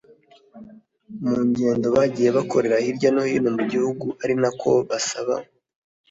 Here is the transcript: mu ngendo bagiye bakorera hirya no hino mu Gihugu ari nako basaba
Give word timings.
mu 1.23 1.35
ngendo 1.49 1.87
bagiye 1.95 2.29
bakorera 2.37 2.83
hirya 2.85 3.09
no 3.15 3.21
hino 3.29 3.49
mu 3.57 3.63
Gihugu 3.71 4.05
ari 4.23 4.35
nako 4.41 4.69
basaba 4.89 5.33